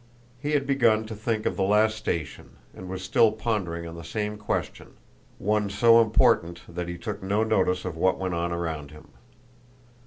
He 0.39 0.53
had 0.53 0.65
begun 0.65 1.05
to 1.05 1.15
think 1.15 1.45
of 1.45 1.55
the 1.55 1.61
last 1.61 1.95
station 1.95 2.57
and 2.75 2.89
was 2.89 3.03
still 3.03 3.31
pondering 3.31 3.85
on 3.87 3.93
the 3.93 4.03
same 4.03 4.35
question—one 4.35 5.69
so 5.69 6.01
important 6.01 6.61
that 6.67 6.87
he 6.87 6.97
took 6.97 7.21
no 7.21 7.43
notice 7.43 7.85
of 7.85 7.95
what 7.95 8.17
went 8.17 8.33
on 8.33 8.51
around 8.51 8.89
him. 8.89 9.09